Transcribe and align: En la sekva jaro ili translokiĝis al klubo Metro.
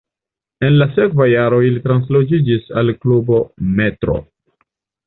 En 0.69 0.77
la 0.79 0.87
sekva 0.95 1.27
jaro 1.33 1.59
ili 1.67 1.83
translokiĝis 1.85 2.75
al 2.83 2.93
klubo 3.05 3.43
Metro. 3.79 4.19